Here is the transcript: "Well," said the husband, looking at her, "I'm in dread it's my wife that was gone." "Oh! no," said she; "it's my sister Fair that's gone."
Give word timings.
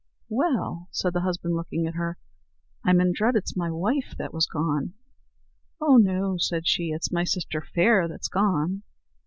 "Well," 0.29 0.87
said 0.89 1.13
the 1.13 1.21
husband, 1.21 1.53
looking 1.53 1.85
at 1.85 1.93
her, 1.93 2.17
"I'm 2.83 2.99
in 3.01 3.13
dread 3.13 3.35
it's 3.35 3.55
my 3.55 3.69
wife 3.69 4.15
that 4.17 4.33
was 4.33 4.47
gone." 4.47 4.93
"Oh! 5.79 5.97
no," 5.97 6.37
said 6.37 6.65
she; 6.65 6.89
"it's 6.89 7.11
my 7.11 7.23
sister 7.23 7.61
Fair 7.61 8.07
that's 8.07 8.27
gone." 8.27 8.81